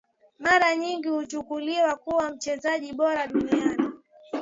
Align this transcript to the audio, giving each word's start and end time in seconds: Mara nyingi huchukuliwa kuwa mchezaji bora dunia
Mara 0.39 0.75
nyingi 0.75 1.07
huchukuliwa 1.09 1.95
kuwa 1.95 2.29
mchezaji 2.31 2.93
bora 2.93 3.27
dunia 3.27 3.77